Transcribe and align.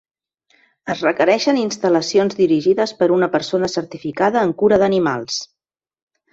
Es 0.93 1.03
requereixen 1.07 1.59
instal·lacions 1.65 2.37
dirigides 2.41 2.95
per 3.03 3.11
una 3.19 3.31
persona 3.37 3.71
certificada 3.77 4.47
en 4.49 4.59
cura 4.65 4.83
d'animals. 4.85 5.41